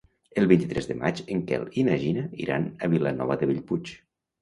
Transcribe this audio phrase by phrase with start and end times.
[0.41, 3.97] El vint-i-tres de maig en Quel i na Gina iran a Vilanova de Bellpuig.